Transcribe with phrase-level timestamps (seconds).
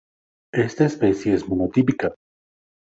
[0.55, 2.15] Esta especie es monotípica.